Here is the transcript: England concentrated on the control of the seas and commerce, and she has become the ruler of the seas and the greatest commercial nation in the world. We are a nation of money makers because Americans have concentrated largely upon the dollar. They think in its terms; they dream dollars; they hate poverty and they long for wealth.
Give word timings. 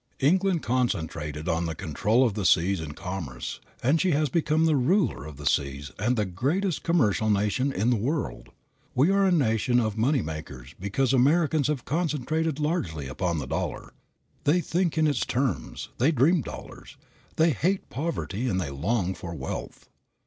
England 0.19 0.63
concentrated 0.63 1.47
on 1.47 1.67
the 1.67 1.75
control 1.75 2.25
of 2.25 2.33
the 2.33 2.43
seas 2.43 2.79
and 2.79 2.95
commerce, 2.95 3.59
and 3.83 4.01
she 4.01 4.09
has 4.13 4.29
become 4.29 4.65
the 4.65 4.75
ruler 4.75 5.27
of 5.27 5.37
the 5.37 5.45
seas 5.45 5.91
and 5.99 6.15
the 6.17 6.25
greatest 6.25 6.81
commercial 6.81 7.29
nation 7.29 7.71
in 7.71 7.91
the 7.91 7.95
world. 7.95 8.49
We 8.95 9.11
are 9.11 9.25
a 9.25 9.31
nation 9.31 9.79
of 9.79 9.99
money 9.99 10.23
makers 10.23 10.73
because 10.79 11.13
Americans 11.13 11.67
have 11.67 11.85
concentrated 11.85 12.59
largely 12.59 13.07
upon 13.07 13.37
the 13.37 13.45
dollar. 13.45 13.93
They 14.43 14.59
think 14.59 14.97
in 14.97 15.05
its 15.05 15.23
terms; 15.23 15.89
they 15.99 16.11
dream 16.11 16.41
dollars; 16.41 16.97
they 17.35 17.51
hate 17.51 17.87
poverty 17.91 18.47
and 18.49 18.59
they 18.59 18.71
long 18.71 19.13
for 19.13 19.35
wealth. 19.35 19.87